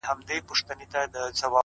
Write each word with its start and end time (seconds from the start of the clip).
بيا 0.03 0.13
دې 0.29 0.37
د 0.41 0.43
دوو 0.47 0.59
سترگو 0.59 0.87
تلاوت 0.91 1.37
شروع 1.39 1.49
کړ’ 1.53 1.57